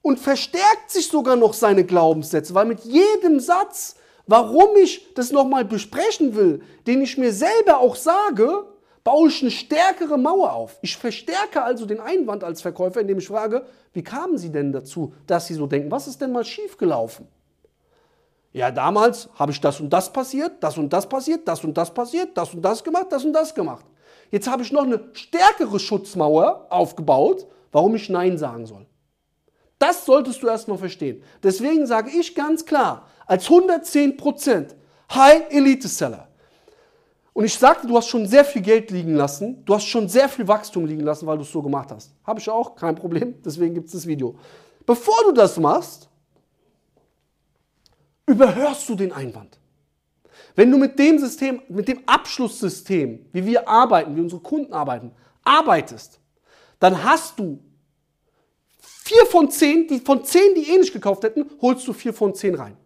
und 0.04 0.20
verstärkt 0.20 0.90
sich 0.90 1.08
sogar 1.08 1.34
noch 1.34 1.54
seine 1.54 1.82
Glaubenssätze, 1.82 2.54
weil 2.54 2.66
mit 2.66 2.80
jedem 2.84 3.40
Satz, 3.40 3.96
warum 4.26 4.76
ich 4.76 5.14
das 5.14 5.32
nochmal 5.32 5.64
besprechen 5.64 6.37
will, 6.37 6.61
den 6.87 7.00
ich 7.00 7.16
mir 7.16 7.32
selber 7.32 7.78
auch 7.78 7.96
sage, 7.96 8.66
baue 9.02 9.30
ich 9.30 9.40
eine 9.40 9.50
stärkere 9.50 10.18
Mauer 10.18 10.52
auf. 10.52 10.78
Ich 10.82 10.99
verstärke 10.99 11.62
also 11.62 11.87
den 11.87 12.00
Einwand 12.00 12.44
als 12.44 12.61
Verkäufer, 12.61 13.00
indem 13.00 13.16
ich 13.16 13.26
frage, 13.26 13.64
wie 13.94 14.02
kamen 14.02 14.37
Sie 14.37 14.52
denn 14.52 14.73
dazu, 14.73 15.14
dass 15.26 15.46
Sie 15.46 15.54
so 15.54 15.66
denken? 15.66 15.90
Was 15.90 16.06
ist 16.06 16.20
denn 16.20 16.32
mal 16.32 16.44
schiefgelaufen? 16.44 17.26
Ja, 18.52 18.70
damals 18.70 19.30
habe 19.37 19.52
ich 19.52 19.61
das 19.62 19.80
und 19.80 19.88
das 19.88 20.12
passiert, 20.12 20.62
das 20.62 20.76
und 20.76 20.92
das 20.92 21.08
passiert, 21.08 21.49
das 21.49 21.64
und 21.64 21.75
das 21.75 21.94
passiert, 21.94 22.37
das 22.37 22.52
und 22.52 22.61
das 22.61 22.84
gemacht, 22.84 23.06
das 23.08 23.25
und 23.25 23.32
das 23.32 23.54
gemacht. 23.54 23.87
Jetzt 24.30 24.49
habe 24.50 24.62
ich 24.62 24.70
noch 24.70 24.84
eine 24.84 25.00
stärkere 25.14 25.80
Schutzmauer 25.80 26.66
aufgebaut, 26.68 27.46
warum 27.73 27.94
ich 27.94 28.11
Nein 28.11 28.37
sagen 28.37 28.66
soll. 28.66 28.87
Das 29.78 30.04
solltest 30.04 30.43
du 30.43 30.49
erstmal 30.49 30.78
verstehen. 30.78 31.23
Deswegen 31.43 31.87
sage 31.87 32.11
ich 32.11 32.35
ganz 32.35 32.64
klar, 32.64 33.09
als 33.26 33.49
110% 33.49 34.75
High 35.12 35.50
Elite 35.50 35.88
Seller, 35.88 36.28
und 37.35 37.45
ich 37.45 37.54
sagte, 37.54 37.88
du 37.88 37.97
hast 37.97 38.09
schon 38.09 38.28
sehr 38.28 38.45
viel 38.45 38.62
Geld 38.62 38.93
liegen 38.93 39.16
lassen, 39.16 39.64
du 39.64 39.75
hast 39.75 39.87
schon 39.87 40.09
sehr 40.09 40.28
viel 40.28 40.47
Wachstum 40.47 40.87
liegen 40.87 41.02
lassen, 41.02 41.26
weil 41.26 41.37
du 41.37 41.43
es 41.43 41.50
so 41.50 41.61
gemacht 41.61 41.90
hast. 41.90 42.12
Habe 42.25 42.38
ich 42.38 42.49
auch, 42.49 42.76
kein 42.76 42.95
Problem, 42.95 43.35
deswegen 43.45 43.75
gibt 43.75 43.87
es 43.87 43.93
das 43.93 44.07
Video. 44.07 44.37
Bevor 44.87 45.16
du 45.26 45.33
das 45.33 45.59
machst, 45.59 46.09
überhörst 48.26 48.88
du 48.88 48.95
den 48.95 49.12
Einwand. 49.12 49.59
Wenn 50.54 50.71
du 50.71 50.78
mit 50.78 50.97
dem 50.97 51.19
System, 51.19 51.61
mit 51.69 51.88
dem 51.88 52.02
Abschlusssystem, 52.07 53.26
wie 53.33 53.45
wir 53.45 53.69
arbeiten, 53.69 54.14
wie 54.14 54.21
unsere 54.21 54.40
Kunden 54.40 54.73
arbeiten, 54.73 55.11
arbeitest, 55.43 56.21
dann 56.78 57.02
hast 57.02 57.40
du 57.40 57.59
vier 59.04 59.26
von 59.26 59.50
zehn, 59.50 59.87
die 59.87 60.00
von 60.00 60.25
zehn, 60.25 60.54
die 60.54 60.70
eh 60.70 60.78
nicht 60.78 60.92
gekauft 60.92 61.25
hätten, 61.25 61.50
holst 61.61 61.87
du 61.87 61.92
vier 61.92 62.14
von 62.14 62.34
zehn 62.34 62.54
rein. 62.54 62.76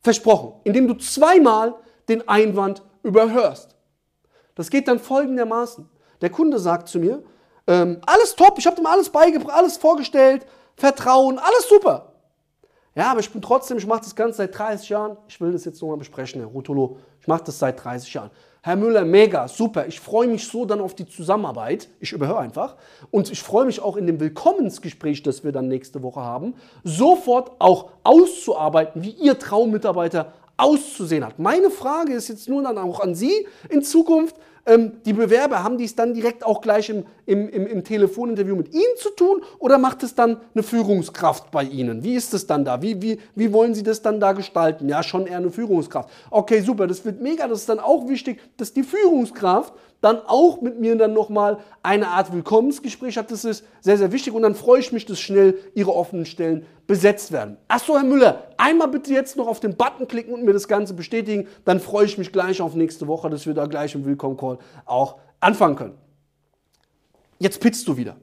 Versprochen. 0.00 0.60
Indem 0.64 0.88
du 0.88 0.94
zweimal 0.94 1.74
den 2.08 2.26
Einwand 2.26 2.82
überhörst. 3.02 3.76
Das 4.54 4.70
geht 4.70 4.88
dann 4.88 4.98
folgendermaßen. 4.98 5.88
Der 6.22 6.30
Kunde 6.30 6.58
sagt 6.58 6.88
zu 6.88 6.98
mir, 6.98 7.22
ähm, 7.66 8.00
alles 8.06 8.34
top, 8.34 8.58
ich 8.58 8.66
habe 8.66 8.76
dem 8.76 8.86
alles 8.86 9.10
beigebracht, 9.10 9.54
alles 9.54 9.76
vorgestellt, 9.76 10.46
Vertrauen, 10.76 11.38
alles 11.38 11.68
super. 11.68 12.12
Ja, 12.94 13.10
aber 13.10 13.20
ich 13.20 13.30
bin 13.30 13.42
trotzdem, 13.42 13.76
ich 13.76 13.86
mache 13.86 14.00
das 14.00 14.14
Ganze 14.14 14.38
seit 14.38 14.56
30 14.56 14.88
Jahren. 14.88 15.18
Ich 15.28 15.38
will 15.38 15.52
das 15.52 15.66
jetzt 15.66 15.82
nochmal 15.82 15.98
besprechen, 15.98 16.40
Herr 16.40 16.48
Rutolo. 16.48 16.98
Ich 17.20 17.26
mache 17.26 17.44
das 17.44 17.58
seit 17.58 17.82
30 17.84 18.14
Jahren. 18.14 18.30
Herr 18.66 18.74
Müller, 18.74 19.04
mega, 19.04 19.46
super. 19.46 19.86
Ich 19.86 20.00
freue 20.00 20.26
mich 20.26 20.48
so 20.48 20.64
dann 20.64 20.80
auf 20.80 20.92
die 20.92 21.06
Zusammenarbeit. 21.06 21.88
Ich 22.00 22.10
überhöre 22.10 22.40
einfach. 22.40 22.74
Und 23.12 23.30
ich 23.30 23.40
freue 23.40 23.64
mich 23.64 23.80
auch 23.80 23.96
in 23.96 24.08
dem 24.08 24.18
Willkommensgespräch, 24.18 25.22
das 25.22 25.44
wir 25.44 25.52
dann 25.52 25.68
nächste 25.68 26.02
Woche 26.02 26.22
haben, 26.22 26.54
sofort 26.82 27.52
auch 27.60 27.90
auszuarbeiten, 28.02 29.04
wie 29.04 29.10
Ihr 29.10 29.38
Traummitarbeiter 29.38 30.32
auszusehen 30.56 31.24
hat. 31.24 31.38
Meine 31.38 31.70
Frage 31.70 32.14
ist 32.14 32.28
jetzt 32.28 32.48
nur 32.48 32.62
dann 32.62 32.78
auch 32.78 33.00
an 33.00 33.14
Sie 33.14 33.46
in 33.68 33.82
Zukunft. 33.82 34.36
Ähm, 34.68 34.94
die 35.04 35.12
Bewerber, 35.12 35.62
haben 35.62 35.78
die 35.78 35.84
es 35.84 35.94
dann 35.94 36.12
direkt 36.12 36.44
auch 36.44 36.60
gleich 36.60 36.88
im, 36.90 37.04
im, 37.24 37.48
im, 37.48 37.66
im, 37.68 37.84
Telefoninterview 37.84 38.56
mit 38.56 38.74
Ihnen 38.74 38.96
zu 38.96 39.10
tun 39.10 39.42
oder 39.60 39.78
macht 39.78 40.02
es 40.02 40.16
dann 40.16 40.38
eine 40.54 40.64
Führungskraft 40.64 41.52
bei 41.52 41.62
Ihnen? 41.62 42.02
Wie 42.02 42.16
ist 42.16 42.34
es 42.34 42.48
dann 42.48 42.64
da? 42.64 42.82
Wie, 42.82 43.00
wie, 43.00 43.20
wie 43.36 43.52
wollen 43.52 43.74
Sie 43.74 43.84
das 43.84 44.02
dann 44.02 44.18
da 44.18 44.32
gestalten? 44.32 44.88
Ja, 44.88 45.04
schon 45.04 45.28
eher 45.28 45.36
eine 45.36 45.52
Führungskraft. 45.52 46.10
Okay, 46.30 46.62
super, 46.62 46.88
das 46.88 47.04
wird 47.04 47.20
mega. 47.20 47.46
Das 47.46 47.60
ist 47.60 47.68
dann 47.68 47.78
auch 47.78 48.08
wichtig, 48.08 48.40
dass 48.56 48.72
die 48.72 48.82
Führungskraft 48.82 49.72
dann 50.00 50.20
auch 50.26 50.60
mit 50.60 50.78
mir 50.78 50.96
dann 50.96 51.12
nochmal 51.12 51.58
eine 51.82 52.08
Art 52.08 52.32
Willkommensgespräch 52.32 53.16
hat. 53.16 53.30
Das 53.30 53.44
ist 53.44 53.64
sehr, 53.80 53.98
sehr 53.98 54.12
wichtig 54.12 54.32
und 54.34 54.42
dann 54.42 54.54
freue 54.54 54.80
ich 54.80 54.92
mich, 54.92 55.06
dass 55.06 55.18
schnell 55.18 55.58
Ihre 55.74 55.94
offenen 55.94 56.26
Stellen 56.26 56.66
besetzt 56.86 57.32
werden. 57.32 57.56
Achso, 57.68 57.94
Herr 57.94 58.04
Müller, 58.04 58.50
einmal 58.56 58.88
bitte 58.88 59.12
jetzt 59.12 59.36
noch 59.36 59.48
auf 59.48 59.60
den 59.60 59.76
Button 59.76 60.06
klicken 60.06 60.34
und 60.34 60.44
mir 60.44 60.52
das 60.52 60.68
Ganze 60.68 60.94
bestätigen. 60.94 61.48
Dann 61.64 61.80
freue 61.80 62.06
ich 62.06 62.18
mich 62.18 62.32
gleich 62.32 62.60
auf 62.60 62.74
nächste 62.74 63.06
Woche, 63.08 63.30
dass 63.30 63.46
wir 63.46 63.54
da 63.54 63.66
gleich 63.66 63.94
im 63.94 64.04
Willkommen-Call 64.04 64.58
auch 64.84 65.16
anfangen 65.40 65.76
können. 65.76 65.94
Jetzt 67.38 67.60
pitzt 67.60 67.86
du 67.88 67.96
wieder. 67.96 68.16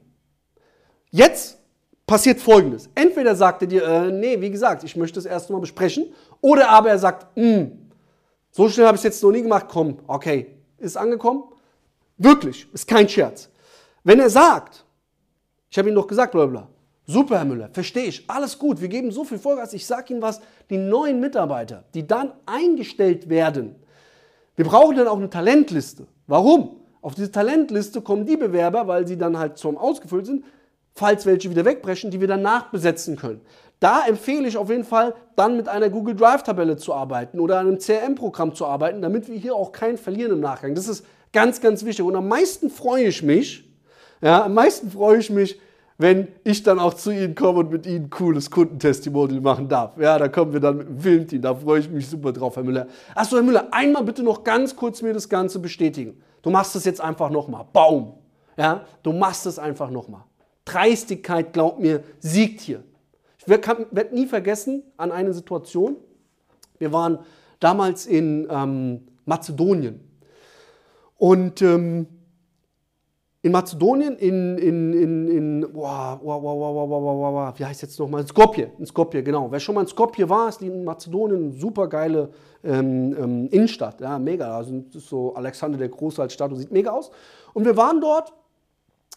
Jetzt 1.10 1.58
passiert 2.06 2.40
folgendes. 2.40 2.90
Entweder 2.94 3.34
sagt 3.34 3.62
er 3.62 3.68
dir, 3.68 3.84
äh, 3.84 4.10
nee, 4.10 4.40
wie 4.40 4.50
gesagt, 4.50 4.84
ich 4.84 4.96
möchte 4.96 5.18
es 5.18 5.26
erst 5.26 5.50
mal 5.50 5.60
besprechen, 5.60 6.12
oder 6.40 6.70
aber 6.70 6.90
er 6.90 6.98
sagt, 6.98 7.26
hm, 7.36 7.90
so 8.50 8.68
schnell 8.68 8.86
habe 8.86 8.96
ich 8.96 9.00
es 9.00 9.04
jetzt 9.04 9.22
noch 9.22 9.30
nie 9.30 9.42
gemacht, 9.42 9.66
komm, 9.68 9.98
okay, 10.06 10.58
ist 10.78 10.96
angekommen, 10.96 11.44
Wirklich, 12.16 12.66
ist 12.72 12.86
kein 12.86 13.08
Scherz. 13.08 13.50
Wenn 14.04 14.20
er 14.20 14.30
sagt, 14.30 14.84
ich 15.70 15.78
habe 15.78 15.88
ihm 15.88 15.94
doch 15.94 16.06
gesagt, 16.06 16.32
bla 16.32 16.46
bla, 16.46 16.68
super, 17.06 17.38
Herr 17.38 17.44
Müller, 17.44 17.68
verstehe 17.72 18.04
ich, 18.04 18.28
alles 18.28 18.58
gut, 18.58 18.80
wir 18.80 18.88
geben 18.88 19.10
so 19.10 19.24
viel 19.24 19.38
Vollgas, 19.38 19.72
ich 19.72 19.86
sage 19.86 20.12
Ihnen 20.12 20.22
was, 20.22 20.40
die 20.70 20.78
neuen 20.78 21.20
Mitarbeiter, 21.20 21.84
die 21.94 22.06
dann 22.06 22.32
eingestellt 22.46 23.28
werden, 23.28 23.76
wir 24.56 24.64
brauchen 24.64 24.96
dann 24.96 25.08
auch 25.08 25.16
eine 25.16 25.30
Talentliste. 25.30 26.06
Warum? 26.26 26.76
Auf 27.02 27.14
diese 27.14 27.32
Talentliste 27.32 28.00
kommen 28.00 28.24
die 28.24 28.36
Bewerber, 28.36 28.86
weil 28.86 29.06
sie 29.06 29.18
dann 29.18 29.36
halt 29.38 29.58
zum 29.58 29.76
ausgefüllt 29.76 30.26
sind, 30.26 30.44
falls 30.94 31.26
welche 31.26 31.50
wieder 31.50 31.64
wegbrechen, 31.64 32.10
die 32.10 32.20
wir 32.20 32.28
dann 32.28 32.42
nachbesetzen 32.42 33.16
können. 33.16 33.40
Da 33.80 34.06
empfehle 34.06 34.46
ich 34.46 34.56
auf 34.56 34.70
jeden 34.70 34.84
Fall, 34.84 35.14
dann 35.34 35.56
mit 35.56 35.68
einer 35.68 35.90
Google 35.90 36.14
Drive-Tabelle 36.14 36.76
zu 36.76 36.94
arbeiten 36.94 37.40
oder 37.40 37.58
einem 37.58 37.78
CRM-Programm 37.78 38.54
zu 38.54 38.64
arbeiten, 38.64 39.02
damit 39.02 39.28
wir 39.28 39.36
hier 39.36 39.54
auch 39.54 39.72
keinen 39.72 39.98
verlieren 39.98 40.32
im 40.32 40.40
Nachgang. 40.40 40.74
Das 40.74 40.86
ist 40.86 41.04
Ganz, 41.34 41.60
ganz 41.60 41.84
wichtig. 41.84 42.04
Und 42.04 42.14
am 42.14 42.28
meisten 42.28 42.70
freue 42.70 43.08
ich 43.08 43.20
mich, 43.20 43.68
ja, 44.22 44.44
am 44.44 44.54
meisten 44.54 44.88
freue 44.88 45.18
ich 45.18 45.30
mich, 45.30 45.58
wenn 45.98 46.28
ich 46.44 46.62
dann 46.62 46.78
auch 46.78 46.94
zu 46.94 47.10
Ihnen 47.10 47.34
komme 47.34 47.58
und 47.58 47.72
mit 47.72 47.86
Ihnen 47.86 48.04
ein 48.04 48.10
cooles 48.10 48.52
Kundentestimonial 48.52 49.40
machen 49.40 49.68
darf. 49.68 49.98
Ja, 49.98 50.16
da 50.16 50.28
kommen 50.28 50.52
wir 50.52 50.60
dann 50.60 50.76
mit 50.76 50.88
dem 50.88 51.00
Filmteam, 51.00 51.42
da 51.42 51.52
freue 51.56 51.80
ich 51.80 51.90
mich 51.90 52.08
super 52.08 52.32
drauf, 52.32 52.54
Herr 52.54 52.62
Müller. 52.62 52.86
Achso, 53.16 53.34
Herr 53.34 53.42
Müller, 53.42 53.66
einmal 53.72 54.04
bitte 54.04 54.22
noch 54.22 54.44
ganz 54.44 54.76
kurz 54.76 55.02
mir 55.02 55.12
das 55.12 55.28
Ganze 55.28 55.58
bestätigen. 55.58 56.22
Du 56.40 56.50
machst 56.50 56.76
es 56.76 56.84
jetzt 56.84 57.00
einfach 57.00 57.30
nochmal. 57.30 57.66
Baum. 57.72 58.14
Ja, 58.56 58.84
du 59.02 59.12
machst 59.12 59.44
es 59.46 59.58
einfach 59.58 59.90
nochmal. 59.90 60.22
Dreistigkeit, 60.64 61.52
glaub 61.52 61.80
mir, 61.80 62.04
siegt 62.20 62.60
hier. 62.60 62.84
Ich 63.38 63.48
werde 63.48 64.14
nie 64.14 64.26
vergessen 64.26 64.84
an 64.96 65.10
eine 65.10 65.32
Situation. 65.32 65.96
Wir 66.78 66.92
waren 66.92 67.18
damals 67.58 68.06
in 68.06 68.46
ähm, 68.48 69.08
Mazedonien. 69.24 70.00
Und 71.24 71.62
ähm, 71.62 72.06
in 73.40 73.50
Mazedonien, 73.50 74.14
in, 74.18 74.58
in, 74.58 74.92
in, 74.92 75.28
in 75.28 75.66
wow, 75.72 76.20
wow, 76.22 76.42
wow, 76.42 76.58
wow, 76.60 76.90
wow, 76.90 77.02
wow, 77.02 77.34
wow, 77.34 77.58
wie 77.58 77.64
heißt 77.64 77.80
jetzt 77.80 77.98
nochmal? 77.98 78.26
Skopje, 78.26 78.72
in 78.78 78.84
Skopje, 78.84 79.22
genau. 79.22 79.50
Wer 79.50 79.58
schon 79.58 79.74
mal 79.74 79.80
in 79.80 79.86
Skopje 79.86 80.28
war, 80.28 80.50
ist 80.50 80.60
in 80.60 80.84
Mazedonien 80.84 81.44
eine 81.44 81.52
super 81.54 81.88
geile 81.88 82.28
ähm, 82.62 83.16
ähm, 83.18 83.48
Innenstadt, 83.48 84.02
ja, 84.02 84.18
mega. 84.18 84.54
Also 84.54 84.84
so 84.90 85.34
Alexander 85.34 85.78
der 85.78 85.88
Große 85.88 86.20
als 86.20 86.34
Statue, 86.34 86.58
sieht 86.58 86.70
mega 86.70 86.90
aus. 86.90 87.10
Und 87.54 87.64
wir 87.64 87.78
waren 87.78 88.02
dort 88.02 88.34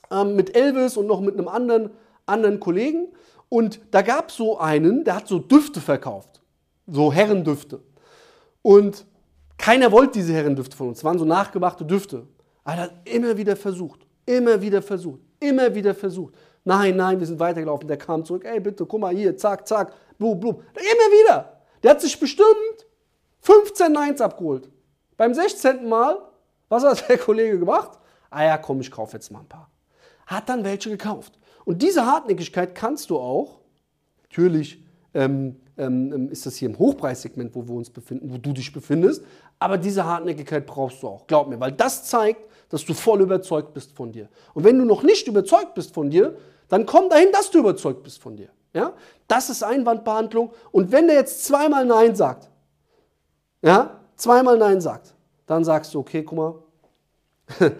ähm, 0.09 0.37
mit 0.37 0.55
Elvis 0.55 0.95
und 0.95 1.07
noch 1.07 1.19
mit 1.19 1.37
einem 1.37 1.49
anderen, 1.49 1.89
anderen 2.25 2.61
Kollegen. 2.61 3.09
Und 3.49 3.81
da 3.91 4.01
gab 4.01 4.29
es 4.29 4.37
so 4.37 4.57
einen, 4.57 5.03
der 5.03 5.17
hat 5.17 5.27
so 5.27 5.39
Düfte 5.39 5.81
verkauft, 5.81 6.39
so 6.85 7.11
Herrendüfte. 7.11 7.81
Und 8.61 9.05
keiner 9.67 9.91
wollte 9.91 10.13
diese 10.13 10.31
Herrendüfte 10.31 10.77
von 10.77 10.87
uns. 10.87 10.99
Es 10.99 11.03
waren 11.03 11.19
so 11.19 11.25
nachgemachte 11.25 11.83
Düfte. 11.83 12.25
Aber 12.63 12.77
er 12.77 12.83
hat 12.83 12.93
immer 13.03 13.35
wieder 13.35 13.57
versucht, 13.57 14.07
immer 14.25 14.61
wieder 14.61 14.81
versucht, 14.81 15.19
immer 15.41 15.75
wieder 15.75 15.93
versucht. 15.93 16.35
Nein, 16.63 16.95
nein, 16.95 17.19
wir 17.19 17.27
sind 17.27 17.37
weitergelaufen. 17.37 17.85
Der 17.85 17.97
kam 17.97 18.23
zurück. 18.23 18.45
Ey, 18.45 18.61
bitte, 18.61 18.85
guck 18.85 19.01
mal 19.01 19.13
hier, 19.13 19.35
zack, 19.35 19.67
zack, 19.67 19.91
blub, 20.17 20.39
blub. 20.39 20.63
Immer 20.73 21.11
wieder. 21.19 21.61
Der 21.83 21.91
hat 21.91 21.99
sich 21.99 22.17
bestimmt 22.17 22.87
15 23.41 23.91
Neins 23.91 24.21
abgeholt. 24.21 24.69
Beim 25.17 25.33
16. 25.33 25.85
Mal, 25.89 26.17
was 26.69 26.85
hat 26.85 27.09
der 27.09 27.17
Kollege 27.17 27.59
gemacht? 27.59 27.99
Ah 28.29 28.45
ja, 28.45 28.57
komm, 28.57 28.79
ich 28.79 28.89
kaufe 28.89 29.17
jetzt 29.17 29.29
mal 29.31 29.39
ein 29.39 29.49
paar. 29.49 29.69
Hat 30.27 30.47
dann 30.47 30.63
welche 30.63 30.89
gekauft. 30.89 31.37
Und 31.65 31.81
diese 31.81 32.05
Hartnäckigkeit 32.05 32.73
kannst 32.73 33.09
du 33.09 33.17
auch, 33.17 33.59
natürlich 34.29 34.81
ähm, 35.13 35.59
ähm, 35.77 36.11
ähm, 36.13 36.29
ist 36.29 36.45
das 36.45 36.55
hier 36.55 36.69
im 36.69 36.77
Hochpreissegment, 36.77 37.55
wo 37.55 37.67
wir 37.67 37.75
uns 37.75 37.89
befinden, 37.89 38.31
wo 38.31 38.37
du 38.37 38.53
dich 38.53 38.71
befindest. 38.71 39.23
Aber 39.59 39.77
diese 39.77 40.05
Hartnäckigkeit 40.05 40.65
brauchst 40.65 41.03
du 41.03 41.07
auch, 41.07 41.27
glaub 41.27 41.47
mir, 41.47 41.59
weil 41.59 41.71
das 41.71 42.05
zeigt, 42.05 42.41
dass 42.69 42.83
du 42.85 42.93
voll 42.93 43.21
überzeugt 43.21 43.73
bist 43.73 43.93
von 43.93 44.11
dir. 44.11 44.29
Und 44.53 44.63
wenn 44.63 44.77
du 44.77 44.85
noch 44.85 45.03
nicht 45.03 45.27
überzeugt 45.27 45.73
bist 45.75 45.93
von 45.93 46.09
dir, 46.09 46.35
dann 46.67 46.85
komm 46.85 47.09
dahin, 47.09 47.29
dass 47.31 47.49
du 47.51 47.59
überzeugt 47.59 48.03
bist 48.03 48.21
von 48.21 48.35
dir. 48.35 48.49
Ja? 48.73 48.93
Das 49.27 49.49
ist 49.49 49.63
Einwandbehandlung. 49.63 50.51
Und 50.71 50.91
wenn 50.91 51.07
der 51.07 51.15
jetzt 51.15 51.45
zweimal 51.45 51.85
Nein 51.85 52.15
sagt, 52.15 52.49
ja, 53.61 54.01
zweimal 54.15 54.57
Nein 54.57 54.81
sagt, 54.81 55.15
dann 55.45 55.63
sagst 55.63 55.93
du, 55.93 55.99
okay, 55.99 56.23
guck 56.23 56.37
mal, 56.37 56.55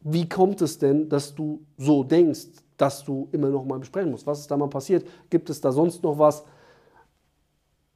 wie 0.00 0.28
kommt 0.28 0.62
es 0.62 0.78
denn, 0.78 1.08
dass 1.08 1.34
du 1.34 1.64
so 1.76 2.02
denkst, 2.02 2.46
dass 2.76 3.04
du 3.04 3.28
immer 3.32 3.48
noch 3.48 3.64
mal 3.64 3.78
besprechen 3.78 4.10
musst? 4.10 4.26
Was 4.26 4.40
ist 4.40 4.50
da 4.50 4.56
mal 4.56 4.68
passiert? 4.68 5.06
Gibt 5.30 5.48
es 5.50 5.60
da 5.60 5.70
sonst 5.70 6.02
noch 6.02 6.18
was? 6.18 6.44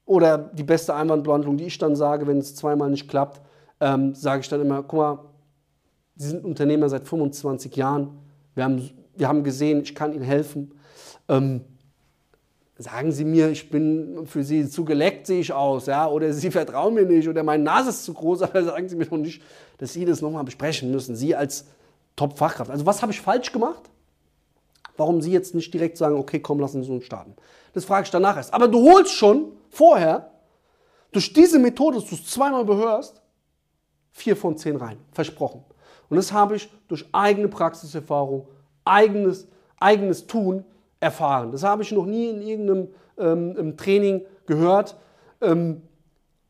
Oder 0.09 0.39
die 0.39 0.63
beste 0.63 0.95
Einwandbehandlung, 0.95 1.55
die 1.55 1.65
ich 1.65 1.77
dann 1.77 1.95
sage, 1.95 2.25
wenn 2.25 2.39
es 2.39 2.55
zweimal 2.55 2.89
nicht 2.89 3.07
klappt, 3.07 3.41
ähm, 3.79 4.15
sage 4.15 4.41
ich 4.41 4.49
dann 4.49 4.59
immer, 4.59 4.81
guck 4.81 4.99
mal, 4.99 5.19
Sie 6.15 6.29
sind 6.29 6.43
Unternehmer 6.43 6.89
seit 6.89 7.07
25 7.07 7.75
Jahren, 7.75 8.17
wir 8.55 8.63
haben, 8.63 8.89
wir 9.15 9.27
haben 9.27 9.43
gesehen, 9.43 9.83
ich 9.83 9.93
kann 9.93 10.11
Ihnen 10.11 10.23
helfen. 10.23 10.73
Ähm, 11.27 11.61
sagen 12.75 13.11
Sie 13.11 13.23
mir, 13.23 13.51
ich 13.51 13.69
bin 13.69 14.25
für 14.25 14.43
Sie 14.43 14.67
zu 14.67 14.83
geleckt, 14.83 15.27
sehe 15.27 15.41
ich 15.41 15.53
aus, 15.53 15.85
ja, 15.85 16.07
oder 16.07 16.33
Sie 16.33 16.49
vertrauen 16.59 16.95
mir 16.95 17.05
nicht, 17.05 17.29
oder 17.29 17.43
meine 17.43 17.61
Nase 17.61 17.89
ist 17.89 18.03
zu 18.03 18.15
groß, 18.15 18.41
aber 18.41 18.63
sagen 18.63 18.89
Sie 18.89 18.95
mir 18.95 19.05
doch 19.05 19.15
nicht, 19.15 19.43
dass 19.77 19.93
Sie 19.93 20.05
das 20.05 20.21
nochmal 20.21 20.43
besprechen 20.43 20.89
müssen, 20.89 21.15
Sie 21.15 21.35
als 21.35 21.67
Top-Fachkraft. 22.15 22.71
Also 22.71 22.83
was 22.83 23.03
habe 23.03 23.11
ich 23.11 23.21
falsch 23.21 23.51
gemacht? 23.51 23.91
Warum 24.99 25.21
Sie 25.21 25.31
jetzt 25.31 25.55
nicht 25.55 25.73
direkt 25.73 25.97
sagen, 25.97 26.15
okay, 26.17 26.39
komm, 26.39 26.59
lassen 26.59 26.83
Sie 26.83 26.91
uns 26.91 27.05
starten. 27.05 27.33
Das 27.73 27.85
frage 27.85 28.03
ich 28.03 28.11
danach 28.11 28.37
erst. 28.37 28.53
Aber 28.53 28.67
du 28.67 28.91
holst 28.91 29.13
schon 29.13 29.53
vorher, 29.69 30.31
durch 31.11 31.33
diese 31.33 31.57
Methode, 31.57 31.97
dass 31.97 32.09
du 32.09 32.15
es 32.15 32.25
zweimal 32.25 32.65
behörst, 32.65 33.21
vier 34.11 34.35
von 34.35 34.57
zehn 34.57 34.75
rein. 34.75 34.97
Versprochen. 35.11 35.63
Und 36.09 36.17
das 36.17 36.33
habe 36.33 36.55
ich 36.55 36.69
durch 36.87 37.05
eigene 37.11 37.47
Praxiserfahrung, 37.47 38.47
eigenes, 38.83 39.47
eigenes 39.79 40.27
Tun 40.27 40.65
erfahren. 40.99 41.51
Das 41.51 41.63
habe 41.63 41.83
ich 41.83 41.91
noch 41.91 42.05
nie 42.05 42.29
in 42.29 42.41
irgendeinem 42.41 42.87
ähm, 43.57 43.77
Training 43.77 44.25
gehört. 44.45 44.97
Ähm, 45.41 45.81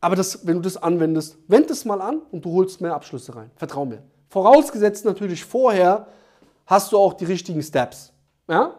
aber 0.00 0.16
das, 0.16 0.46
wenn 0.46 0.56
du 0.56 0.62
das 0.62 0.76
anwendest, 0.76 1.36
wend 1.46 1.70
es 1.70 1.84
mal 1.84 2.00
an 2.00 2.22
und 2.32 2.44
du 2.44 2.52
holst 2.52 2.80
mehr 2.80 2.94
Abschlüsse 2.94 3.36
rein. 3.36 3.50
Vertrau 3.56 3.84
mir. 3.84 4.02
Vorausgesetzt 4.28 5.04
natürlich 5.04 5.44
vorher 5.44 6.06
hast 6.66 6.92
du 6.92 6.98
auch 6.98 7.14
die 7.14 7.26
richtigen 7.26 7.62
Steps. 7.62 8.09
Ja? 8.50 8.74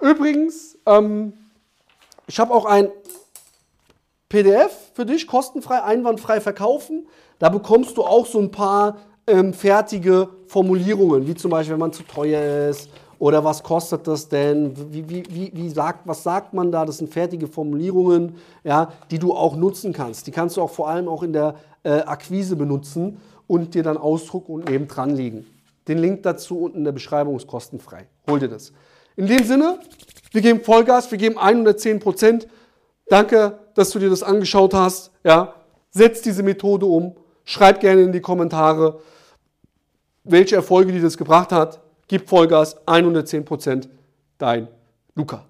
Übrigens, 0.00 0.76
ähm, 0.86 1.32
ich 2.26 2.38
habe 2.40 2.52
auch 2.52 2.64
ein 2.64 2.90
PDF 4.28 4.90
für 4.92 5.06
dich, 5.06 5.26
kostenfrei, 5.28 5.82
einwandfrei 5.82 6.40
verkaufen. 6.40 7.06
Da 7.38 7.48
bekommst 7.48 7.96
du 7.96 8.02
auch 8.02 8.26
so 8.26 8.40
ein 8.40 8.50
paar 8.50 8.96
ähm, 9.26 9.54
fertige 9.54 10.28
Formulierungen, 10.48 11.26
wie 11.26 11.34
zum 11.34 11.52
Beispiel, 11.52 11.74
wenn 11.74 11.80
man 11.80 11.92
zu 11.92 12.02
teuer 12.02 12.68
ist 12.68 12.90
oder 13.20 13.44
was 13.44 13.62
kostet 13.62 14.06
das 14.08 14.28
denn, 14.28 14.74
wie, 14.92 15.08
wie, 15.08 15.22
wie, 15.30 15.52
wie 15.54 15.68
sagt, 15.68 16.06
was 16.06 16.24
sagt 16.24 16.52
man 16.52 16.72
da, 16.72 16.84
das 16.84 16.98
sind 16.98 17.12
fertige 17.12 17.46
Formulierungen, 17.46 18.34
ja, 18.64 18.92
die 19.12 19.20
du 19.20 19.32
auch 19.32 19.54
nutzen 19.54 19.92
kannst. 19.92 20.26
Die 20.26 20.32
kannst 20.32 20.56
du 20.56 20.62
auch 20.62 20.70
vor 20.70 20.88
allem 20.88 21.08
auch 21.08 21.22
in 21.22 21.32
der 21.32 21.54
äh, 21.84 22.00
Akquise 22.00 22.56
benutzen 22.56 23.20
und 23.46 23.74
dir 23.74 23.84
dann 23.84 23.96
ausdrucken 23.96 24.54
und 24.54 24.68
neben 24.68 24.88
dran 24.88 25.10
legen. 25.10 25.46
Den 25.86 25.98
Link 25.98 26.24
dazu 26.24 26.58
unten 26.58 26.78
in 26.78 26.84
der 26.84 26.92
Beschreibung 26.92 27.36
ist 27.36 27.46
kostenfrei. 27.46 28.08
Hol 28.28 28.40
dir 28.40 28.48
das. 28.48 28.72
In 29.16 29.26
dem 29.26 29.44
Sinne, 29.44 29.78
wir 30.32 30.40
geben 30.40 30.60
Vollgas, 30.60 31.10
wir 31.10 31.18
geben 31.18 31.38
110 31.38 32.00
Prozent. 32.00 32.48
Danke, 33.08 33.58
dass 33.74 33.90
du 33.90 33.98
dir 33.98 34.10
das 34.10 34.22
angeschaut 34.22 34.74
hast. 34.74 35.12
Ja, 35.22 35.54
setz 35.90 36.22
diese 36.22 36.42
Methode 36.42 36.86
um. 36.86 37.16
Schreib 37.44 37.80
gerne 37.80 38.02
in 38.02 38.12
die 38.12 38.20
Kommentare, 38.20 39.00
welche 40.24 40.56
Erfolge 40.56 40.92
dir 40.92 41.02
das 41.02 41.16
gebracht 41.16 41.52
hat. 41.52 41.80
Gib 42.08 42.28
Vollgas, 42.28 42.76
110 42.86 43.44
Prozent. 43.44 43.88
Dein 44.38 44.68
Luca. 45.14 45.44